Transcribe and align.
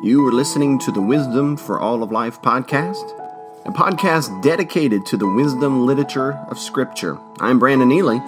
You 0.00 0.24
are 0.28 0.32
listening 0.32 0.78
to 0.80 0.92
the 0.92 1.02
Wisdom 1.02 1.56
for 1.56 1.80
All 1.80 2.04
of 2.04 2.12
Life 2.12 2.40
podcast, 2.40 3.02
a 3.66 3.72
podcast 3.72 4.44
dedicated 4.44 5.04
to 5.06 5.16
the 5.16 5.26
wisdom 5.26 5.86
literature 5.86 6.34
of 6.48 6.56
Scripture. 6.56 7.18
I'm 7.40 7.58
Brandon 7.58 7.88
Neely, 7.88 8.18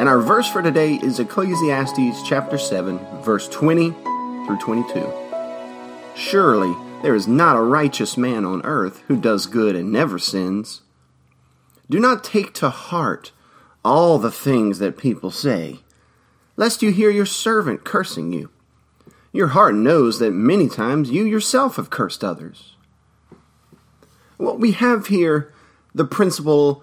and 0.00 0.08
our 0.08 0.18
verse 0.18 0.48
for 0.48 0.62
today 0.62 0.94
is 0.96 1.20
Ecclesiastes 1.20 2.28
chapter 2.28 2.58
7, 2.58 2.98
verse 3.22 3.46
20 3.46 3.92
through 3.92 4.58
22. 4.58 5.12
Surely 6.16 6.74
there 7.02 7.14
is 7.14 7.28
not 7.28 7.56
a 7.56 7.62
righteous 7.62 8.16
man 8.16 8.44
on 8.44 8.60
earth 8.64 9.04
who 9.06 9.16
does 9.16 9.46
good 9.46 9.76
and 9.76 9.92
never 9.92 10.18
sins. 10.18 10.82
Do 11.88 12.00
not 12.00 12.24
take 12.24 12.52
to 12.54 12.68
heart 12.68 13.30
all 13.84 14.18
the 14.18 14.32
things 14.32 14.80
that 14.80 14.98
people 14.98 15.30
say, 15.30 15.82
lest 16.56 16.82
you 16.82 16.90
hear 16.90 17.10
your 17.10 17.26
servant 17.26 17.84
cursing 17.84 18.32
you. 18.32 18.50
Your 19.32 19.48
heart 19.48 19.74
knows 19.74 20.18
that 20.18 20.32
many 20.32 20.68
times 20.68 21.10
you 21.10 21.24
yourself 21.24 21.76
have 21.76 21.90
cursed 21.90 22.22
others. 22.22 22.74
Well, 24.38 24.58
we 24.58 24.72
have 24.72 25.06
here 25.06 25.52
the 25.94 26.04
principle 26.04 26.82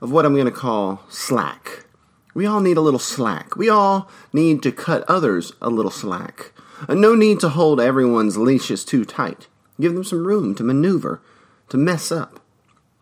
of 0.00 0.10
what 0.10 0.24
I'm 0.24 0.34
going 0.34 0.46
to 0.46 0.50
call 0.50 1.02
slack. 1.08 1.84
We 2.34 2.46
all 2.46 2.60
need 2.60 2.76
a 2.76 2.82
little 2.82 3.00
slack. 3.00 3.56
We 3.56 3.68
all 3.68 4.08
need 4.32 4.62
to 4.62 4.72
cut 4.72 5.04
others 5.08 5.52
a 5.60 5.68
little 5.68 5.90
slack. 5.90 6.52
No 6.88 7.14
need 7.14 7.40
to 7.40 7.50
hold 7.50 7.80
everyone's 7.80 8.38
leashes 8.38 8.84
too 8.84 9.04
tight. 9.04 9.48
Give 9.78 9.92
them 9.92 10.04
some 10.04 10.26
room 10.26 10.54
to 10.54 10.64
maneuver, 10.64 11.20
to 11.68 11.76
mess 11.76 12.10
up. 12.10 12.40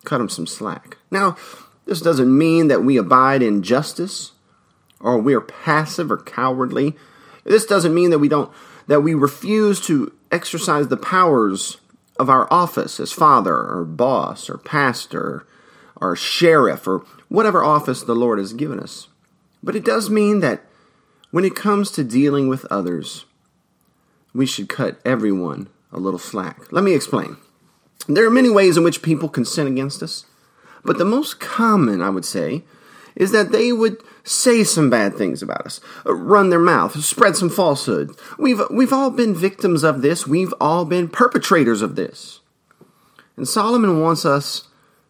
Cut 0.03 0.17
them 0.17 0.29
some 0.29 0.47
slack. 0.47 0.97
Now, 1.11 1.37
this 1.85 2.01
doesn't 2.01 2.37
mean 2.37 2.67
that 2.67 2.83
we 2.83 2.97
abide 2.97 3.41
in 3.41 3.63
justice 3.63 4.33
or 4.99 5.17
we're 5.17 5.41
passive 5.41 6.11
or 6.11 6.17
cowardly. 6.17 6.95
This 7.43 7.65
doesn't 7.65 7.93
mean 7.93 8.09
that 8.09 8.19
we 8.19 8.29
don't 8.29 8.51
that 8.87 9.01
we 9.01 9.13
refuse 9.13 9.79
to 9.81 10.11
exercise 10.31 10.87
the 10.87 10.97
powers 10.97 11.77
of 12.17 12.29
our 12.29 12.51
office 12.51 12.99
as 12.99 13.11
father 13.11 13.55
or 13.55 13.85
boss 13.85 14.49
or 14.49 14.57
pastor 14.57 15.45
or 15.95 16.15
sheriff 16.15 16.87
or 16.87 17.05
whatever 17.27 17.63
office 17.63 18.01
the 18.03 18.15
Lord 18.15 18.39
has 18.39 18.53
given 18.53 18.79
us. 18.79 19.07
But 19.61 19.75
it 19.75 19.85
does 19.85 20.09
mean 20.09 20.39
that 20.39 20.63
when 21.31 21.45
it 21.45 21.55
comes 21.55 21.91
to 21.91 22.03
dealing 22.03 22.47
with 22.47 22.65
others, 22.65 23.25
we 24.33 24.45
should 24.45 24.69
cut 24.69 24.99
everyone 25.05 25.69
a 25.91 25.99
little 25.99 26.19
slack. 26.19 26.71
Let 26.71 26.83
me 26.83 26.93
explain. 26.93 27.37
There 28.07 28.25
are 28.25 28.31
many 28.31 28.49
ways 28.49 28.77
in 28.77 28.83
which 28.83 29.01
people 29.01 29.29
can 29.29 29.45
sin 29.45 29.67
against 29.67 30.01
us, 30.01 30.25
but 30.83 30.97
the 30.97 31.05
most 31.05 31.39
common, 31.39 32.01
I 32.01 32.09
would 32.09 32.25
say, 32.25 32.63
is 33.15 33.31
that 33.31 33.51
they 33.51 33.71
would 33.71 34.01
say 34.29 34.63
some 34.63 34.89
bad 34.89 35.15
things 35.15 35.41
about 35.41 35.65
us, 35.65 35.81
run 36.05 36.49
their 36.49 36.59
mouth, 36.59 37.03
spread 37.03 37.35
some 37.35 37.49
falsehood. 37.49 38.11
We've, 38.37 38.61
we've 38.69 38.93
all 38.93 39.09
been 39.09 39.33
victims 39.33 39.83
of 39.83 40.01
this. 40.01 40.27
We've 40.27 40.53
all 40.61 40.85
been 40.85 41.09
perpetrators 41.09 41.81
of 41.81 41.95
this. 41.95 42.39
And 43.35 43.47
Solomon 43.47 44.01
wants 44.01 44.25
us 44.25 44.67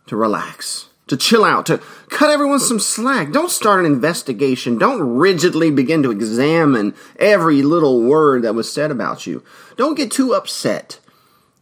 to 0.08 0.16
relax, 0.16 0.88
to 1.08 1.18
chill 1.18 1.44
out, 1.44 1.66
to 1.66 1.80
cut 2.10 2.30
everyone 2.30 2.60
some 2.60 2.80
slack. 2.80 3.32
Don't 3.32 3.52
start 3.52 3.82
an 3.82 3.92
investigation. 3.92 4.78
Don't 4.78 5.02
rigidly 5.02 5.70
begin 5.70 6.02
to 6.04 6.12
examine 6.12 6.96
every 7.18 7.62
little 7.62 8.02
word 8.02 8.44
that 8.44 8.56
was 8.56 8.72
said 8.72 8.90
about 8.90 9.28
you. 9.28 9.44
Don't 9.76 9.98
get 9.98 10.12
too 10.12 10.34
upset 10.34 11.00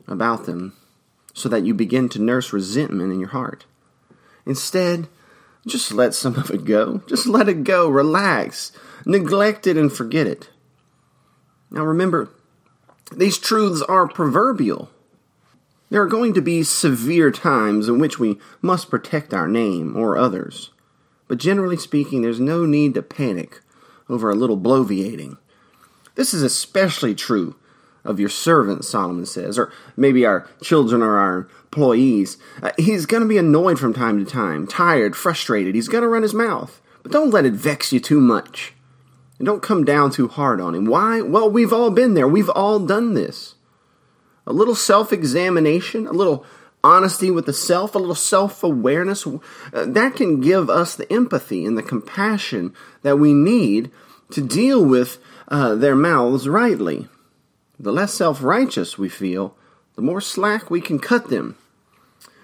about 0.08 0.46
them 0.46 0.74
so 1.34 1.50
that 1.50 1.64
you 1.66 1.74
begin 1.74 2.10
to 2.10 2.22
nurse 2.22 2.54
resentment 2.54 3.12
in 3.12 3.20
your 3.20 3.30
heart. 3.30 3.66
Instead, 4.46 5.08
just 5.68 5.92
let 5.92 6.14
some 6.14 6.36
of 6.36 6.50
it 6.50 6.66
go. 6.66 7.02
Just 7.08 7.28
let 7.28 7.50
it 7.50 7.64
go. 7.64 7.90
Relax. 7.90 8.72
Neglect 9.06 9.68
it 9.68 9.78
and 9.78 9.92
forget 9.92 10.28
it. 10.28 10.50
Now 11.70 11.84
remember, 11.84 12.30
these 13.16 13.38
truths 13.38 13.82
are 13.84 14.08
proverbial. 14.08 14.90
There 15.90 16.02
are 16.02 16.08
going 16.08 16.34
to 16.34 16.42
be 16.42 16.64
severe 16.64 17.32
times 17.32 17.88
in 17.88 18.00
which 18.00 18.20
we 18.20 18.40
must 18.62 18.90
protect 18.90 19.34
our 19.34 19.48
name 19.48 19.96
or 19.96 20.18
others. 20.18 20.72
But 21.28 21.38
generally 21.38 21.78
speaking, 21.78 22.22
there's 22.22 22.40
no 22.40 22.66
need 22.66 22.94
to 22.96 23.02
panic 23.02 23.62
over 24.10 24.30
a 24.30 24.36
little 24.36 24.58
bloviating. 24.58 25.38
This 26.16 26.34
is 26.34 26.42
especially 26.42 27.16
true 27.16 27.56
of 28.08 28.20
your 28.20 28.30
servants, 28.30 28.90
Solomon 28.90 29.26
says, 29.26 29.60
or 29.60 29.72
maybe 29.96 30.26
our 30.26 30.48
children 30.62 31.02
or 31.02 31.18
our 31.18 31.48
employees. 31.66 32.38
Uh, 32.64 32.72
he's 32.78 33.06
going 33.06 33.22
to 33.22 33.30
be 33.30 33.38
annoyed 33.38 33.78
from 33.78 33.94
time 33.94 34.24
to 34.24 34.30
time, 34.30 34.66
tired, 34.66 35.16
frustrated. 35.16 35.76
He's 35.76 35.90
going 35.90 36.02
to 36.02 36.08
run 36.08 36.24
his 36.24 36.34
mouth. 36.34 36.82
But 37.04 37.12
don't 37.12 37.30
let 37.30 37.46
it 37.46 37.54
vex 37.54 37.94
you 37.94 38.00
too 38.00 38.20
much. 38.20 38.74
And 39.38 39.46
don't 39.46 39.62
come 39.62 39.86
down 39.86 40.12
too 40.12 40.28
hard 40.28 40.60
on 40.60 40.74
him. 40.74 40.86
Why? 40.86 41.22
Well, 41.22 41.50
we've 41.50 41.74
all 41.74 41.92
been 41.92 42.16
there. 42.16 42.28
We've 42.28 42.50
all 42.50 42.80
done 42.80 43.14
this. 43.14 43.56
A 44.48 44.54
little 44.54 44.76
self 44.76 45.14
examination, 45.14 46.08
a 46.08 46.14
little 46.14 46.46
honesty 46.84 47.30
with 47.30 47.46
the 47.46 47.54
self, 47.54 47.94
a 47.94 48.00
little 48.00 48.16
self 48.16 48.64
awareness, 48.64 49.28
uh, 49.28 49.40
that 49.74 50.16
can 50.16 50.40
give 50.42 50.70
us 50.70 50.96
the 50.96 51.12
empathy 51.12 51.66
and 51.66 51.78
the 51.78 51.84
compassion 51.84 52.74
that 53.04 53.18
we 53.18 53.34
need 53.34 53.92
to 54.32 54.42
deal 54.42 54.84
with 54.84 55.20
uh, 55.50 55.76
their 55.76 55.96
mouths 55.96 56.48
rightly. 56.48 57.08
The 57.80 57.92
less 57.92 58.14
self 58.14 58.42
righteous 58.42 58.98
we 58.98 59.10
feel, 59.10 59.56
the 59.96 60.02
more 60.02 60.22
slack 60.22 60.70
we 60.70 60.82
can 60.82 61.00
cut 61.00 61.30
them. 61.30 61.58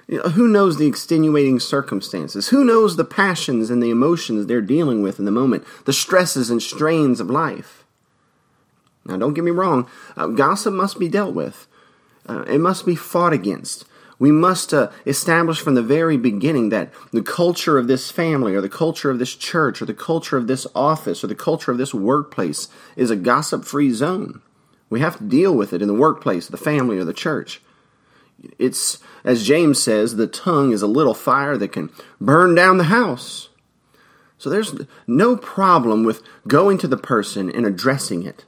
You 0.07 0.17
know, 0.17 0.29
who 0.29 0.47
knows 0.47 0.77
the 0.77 0.87
extenuating 0.87 1.59
circumstances? 1.59 2.49
Who 2.49 2.65
knows 2.65 2.97
the 2.97 3.05
passions 3.05 3.69
and 3.69 3.81
the 3.81 3.89
emotions 3.89 4.45
they're 4.45 4.61
dealing 4.61 5.01
with 5.01 5.17
in 5.17 5.25
the 5.25 5.31
moment, 5.31 5.63
the 5.85 5.93
stresses 5.93 6.49
and 6.49 6.61
strains 6.61 7.19
of 7.19 7.29
life? 7.29 7.85
Now, 9.05 9.17
don't 9.17 9.33
get 9.33 9.43
me 9.43 9.51
wrong, 9.51 9.87
uh, 10.15 10.27
gossip 10.27 10.73
must 10.73 10.99
be 10.99 11.09
dealt 11.09 11.33
with, 11.33 11.67
uh, 12.27 12.43
it 12.47 12.59
must 12.59 12.85
be 12.85 12.95
fought 12.95 13.33
against. 13.33 13.85
We 14.19 14.31
must 14.31 14.73
uh, 14.73 14.89
establish 15.05 15.59
from 15.59 15.75
the 15.75 15.81
very 15.81 16.15
beginning 16.15 16.69
that 16.69 16.93
the 17.11 17.21
culture 17.21 17.77
of 17.77 17.87
this 17.87 18.11
family, 18.11 18.55
or 18.55 18.61
the 18.61 18.69
culture 18.69 19.09
of 19.09 19.19
this 19.19 19.35
church, 19.35 19.81
or 19.81 19.85
the 19.85 19.93
culture 19.93 20.37
of 20.37 20.47
this 20.47 20.65
office, 20.75 21.23
or 21.23 21.27
the 21.27 21.35
culture 21.35 21.71
of 21.71 21.77
this 21.77 21.93
workplace 21.93 22.69
is 22.95 23.09
a 23.09 23.15
gossip 23.15 23.65
free 23.65 23.91
zone. 23.91 24.41
We 24.93 24.99
have 24.99 25.17
to 25.17 25.23
deal 25.23 25.55
with 25.55 25.73
it 25.73 25.81
in 25.81 25.87
the 25.87 25.93
workplace, 25.95 26.45
the 26.45 26.55
family, 26.55 26.99
or 26.99 27.03
the 27.03 27.13
church. 27.13 27.63
It's, 28.59 28.99
as 29.23 29.43
James 29.43 29.81
says, 29.81 30.17
the 30.17 30.27
tongue 30.27 30.71
is 30.71 30.83
a 30.83 30.87
little 30.87 31.15
fire 31.15 31.57
that 31.57 31.71
can 31.71 31.89
burn 32.21 32.53
down 32.53 32.77
the 32.77 32.83
house. 32.83 33.49
So 34.37 34.51
there's 34.51 34.75
no 35.07 35.35
problem 35.35 36.03
with 36.03 36.21
going 36.47 36.77
to 36.77 36.87
the 36.87 36.95
person 36.95 37.49
and 37.49 37.65
addressing 37.65 38.21
it. 38.21 38.45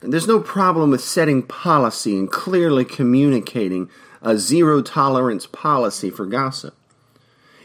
There's 0.00 0.28
no 0.28 0.38
problem 0.38 0.90
with 0.90 1.00
setting 1.00 1.42
policy 1.42 2.14
and 2.18 2.30
clearly 2.30 2.84
communicating 2.84 3.88
a 4.20 4.36
zero 4.36 4.82
tolerance 4.82 5.46
policy 5.46 6.10
for 6.10 6.26
gossip. 6.26 6.74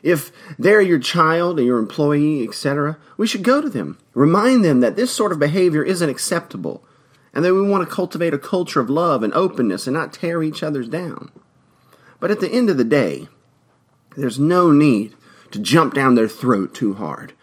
If 0.03 0.31
they're 0.57 0.79
your 0.79 0.99
child 0.99 1.59
or 1.59 1.63
your 1.63 1.79
employee, 1.79 2.47
etc., 2.47 2.97
we 3.17 3.27
should 3.27 3.43
go 3.43 3.59
to 3.59 3.67
them. 3.69 3.97
Remind 4.13 4.63
them 4.63 4.79
that 4.79 4.95
this 4.95 5.11
sort 5.11 5.33
of 5.33 5.39
behavior 5.39 5.83
isn't 5.83 6.09
acceptable 6.09 6.85
and 7.33 7.45
that 7.45 7.53
we 7.53 7.61
want 7.61 7.87
to 7.87 7.95
cultivate 7.95 8.33
a 8.33 8.39
culture 8.39 8.79
of 8.79 8.89
love 8.89 9.23
and 9.23 9.33
openness 9.33 9.87
and 9.87 9.95
not 9.95 10.13
tear 10.13 10.43
each 10.43 10.63
other's 10.63 10.89
down. 10.89 11.31
But 12.19 12.31
at 12.31 12.39
the 12.39 12.51
end 12.51 12.69
of 12.69 12.77
the 12.77 12.83
day, 12.83 13.27
there's 14.15 14.39
no 14.39 14.71
need 14.71 15.15
to 15.51 15.59
jump 15.59 15.93
down 15.93 16.15
their 16.15 16.27
throat 16.27 16.73
too 16.73 16.93
hard. 16.95 17.33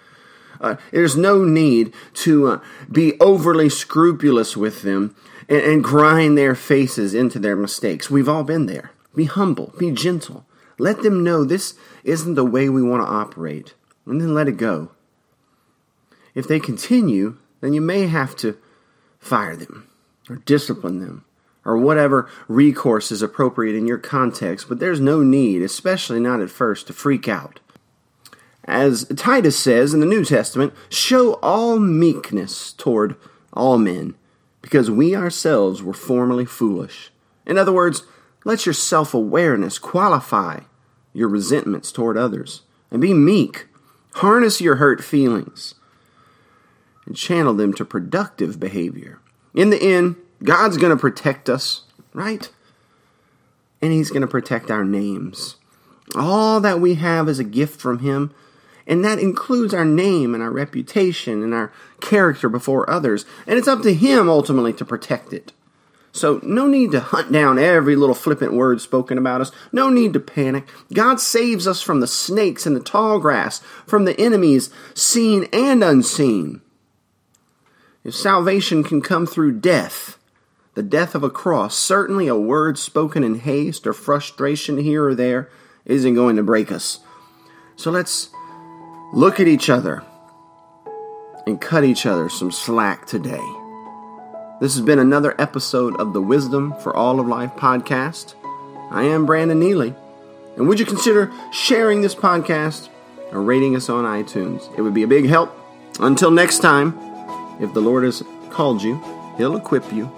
Uh, 0.61 0.77
there's 0.91 1.17
no 1.17 1.45
need 1.45 1.95
to 2.13 2.49
uh, 2.49 2.61
be 2.91 3.19
overly 3.21 3.69
scrupulous 3.69 4.57
with 4.57 4.83
them 4.83 5.15
and, 5.49 5.63
and 5.63 5.85
grind 5.85 6.37
their 6.37 6.55
faces 6.55 7.15
into 7.15 7.39
their 7.39 7.57
mistakes. 7.57 8.11
We've 8.11 8.29
all 8.29 8.45
been 8.45 8.67
there. 8.67 8.91
Be 9.15 9.25
humble, 9.25 9.73
be 9.79 9.91
gentle. 9.91 10.45
Let 10.79 11.03
them 11.03 11.25
know 11.25 11.45
this 11.45 11.75
isn't 12.05 12.35
the 12.35 12.45
way 12.45 12.69
we 12.69 12.83
want 12.83 13.03
to 13.03 13.13
operate, 13.13 13.75
and 14.07 14.21
then 14.21 14.35
let 14.35 14.49
it 14.49 14.57
go. 14.57 14.93
If 16.35 16.47
they 16.47 16.61
continue, 16.61 17.37
then 17.61 17.73
you 17.73 17.81
may 17.81 18.07
have 18.07 18.37
to 18.37 18.57
fire 19.29 19.57
them 19.57 19.89
or 20.29 20.37
discipline 20.37 21.01
them 21.01 21.25
or 21.69 21.77
whatever 21.77 22.31
recourse 22.49 23.13
is 23.13 23.21
appropriate 23.21 23.77
in 23.77 23.87
your 23.87 23.99
context, 23.99 24.69
but 24.71 24.79
there's 24.79 25.01
no 25.01 25.23
need, 25.23 25.61
especially 25.61 26.19
not 26.19 26.41
at 26.41 26.49
first, 26.49 26.87
to 26.87 26.95
freak 26.95 27.29
out. 27.29 27.61
As 28.65 29.05
Titus 29.17 29.59
says 29.59 29.93
in 29.93 30.01
the 30.01 30.07
New 30.07 30.25
Testament, 30.25 30.73
show 30.89 31.35
all 31.35 31.79
meekness 31.79 32.73
toward 32.73 33.17
all 33.53 33.77
men, 33.77 34.15
because 34.63 34.91
we 34.91 35.15
ourselves 35.15 35.83
were 35.83 35.93
formerly 35.93 36.47
foolish. 36.47 37.11
In 37.47 37.59
other 37.59 37.73
words, 37.73 38.03
let 38.45 38.65
your 38.65 38.73
self 38.73 39.13
awareness 39.13 39.79
qualify 39.79 40.61
your 41.13 41.29
resentments 41.29 41.93
toward 41.93 42.17
others, 42.17 42.63
and 42.91 43.01
be 43.01 43.13
meek. 43.13 43.67
Harness 44.15 44.61
your 44.61 44.77
hurt 44.77 45.05
feelings 45.05 45.75
and 47.09 47.17
channel 47.17 47.55
them 47.55 47.73
to 47.73 47.85
productive 47.85 48.61
behavior. 48.61 49.19
In 49.55 49.71
the 49.71 49.83
end, 49.83 50.17
God's 50.45 50.77
going 50.77 50.95
to 50.95 51.01
protect 51.01 51.49
us, 51.49 51.83
right? 52.13 52.49
And 53.81 53.93
He's 53.93 54.11
going 54.11 54.21
to 54.21 54.29
protect 54.29 54.71
our 54.71 54.85
names. 54.85 55.57
All 56.15 56.61
that 56.61 56.81
we 56.81 56.95
have 56.95 57.29
is 57.29 57.39
a 57.39 57.45
gift 57.45 57.81
from 57.81 58.01
Him, 58.01 58.35
and 58.87 59.03
that 59.05 59.19
includes 59.19 59.73
our 59.73 59.87
name 59.87 60.35
and 60.35 60.43
our 60.43 60.51
reputation 60.51 61.43
and 61.43 61.55
our 61.55 61.73
character 62.01 62.49
before 62.49 62.89
others. 62.89 63.25
And 63.47 63.59
it's 63.59 63.69
up 63.69 63.83
to 63.83 63.95
Him 63.95 64.29
ultimately 64.29 64.75
to 64.75 64.85
protect 64.85 65.33
it. 65.33 65.53
So, 66.13 66.41
no 66.43 66.67
need 66.67 66.91
to 66.93 67.01
hunt 67.01 67.33
down 67.33 67.59
every 67.59 67.97
little 67.97 68.15
flippant 68.15 68.53
word 68.53 68.81
spoken 68.81 69.17
about 69.17 69.41
us. 69.41 69.53
No 69.73 69.89
need 69.89 70.13
to 70.15 70.21
panic. 70.21 70.67
God 70.93 71.21
saves 71.21 71.67
us 71.67 71.81
from 71.81 72.01
the 72.01 72.07
snakes 72.07 72.67
and 72.67 72.77
the 72.77 72.81
tall 72.81 73.19
grass, 73.19 73.61
from 73.87 74.05
the 74.05 74.19
enemies 74.21 74.71
seen 74.95 75.49
and 75.53 75.83
unseen. 75.83 76.61
If 78.09 78.15
salvation 78.15 78.85
can 78.85 79.03
come 79.03 79.27
through 79.27 79.61
death, 79.61 80.17
the 80.73 80.83
death 80.83 81.15
of 81.15 81.23
a 81.23 81.29
cross, 81.29 81.77
certainly 81.77 82.27
a 82.27 82.35
word 82.35 82.79
spoken 82.79 83.23
in 83.23 83.41
haste 83.41 83.87
or 83.87 83.93
frustration 83.93 84.79
here 84.79 85.05
or 85.05 85.15
there 85.15 85.51
isn't 85.85 86.15
going 86.15 86.37
to 86.37 86.43
break 86.43 86.73
us. 86.73 87.01
So 87.77 87.91
let's 87.91 88.31
look 89.13 89.41
at 89.41 89.47
each 89.47 89.69
other 89.69 90.05
and 91.47 91.61
cut 91.61 91.85
each 91.85 92.07
other 92.07 92.31
some 92.31 92.51
slack 92.51 93.07
today. 93.07 93.47
This 94.59 94.75
has 94.75 94.81
been 94.81 94.99
another 94.99 95.39
episode 95.39 95.95
of 96.01 96.15
the 96.15 96.23
Wisdom 96.23 96.73
for 96.81 96.97
All 96.97 97.21
of 97.21 97.29
Life 97.29 97.57
podcast. 97.57 98.37
I 98.91 99.03
am 99.03 99.27
Brandon 99.27 99.61
Neely, 99.61 99.95
and 100.57 100.67
would 100.67 100.81
you 100.81 100.87
consider 100.87 101.31
sharing 101.53 102.01
this 102.01 102.15
podcast 102.15 102.89
or 103.33 103.43
rating 103.43 103.77
us 103.77 103.91
on 103.91 104.05
iTunes? 104.05 104.67
It 104.79 104.81
would 104.81 104.95
be 104.95 105.03
a 105.03 105.07
big 105.07 105.27
help. 105.27 105.55
Until 106.01 106.31
next 106.31 106.61
time, 106.61 107.18
if 107.61 107.73
the 107.75 107.81
Lord 107.81 108.05
has 108.05 108.23
called 108.51 108.83
you, 108.83 109.03
He'll 109.37 109.57
equip 109.57 109.93
you, 109.93 110.11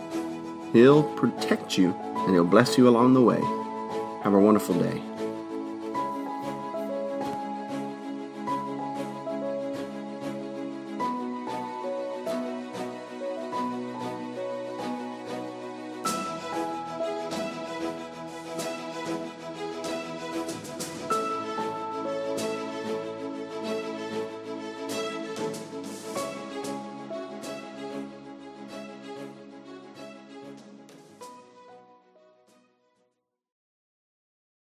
He'll 0.73 1.03
protect 1.03 1.77
you, 1.77 1.95
and 1.95 2.35
He'll 2.35 2.45
bless 2.45 2.79
you 2.79 2.89
along 2.89 3.15
the 3.15 3.23
way. 3.23 3.41
Have 4.23 4.35
a 4.35 4.39
wonderful 4.39 4.75
day. 4.75 5.10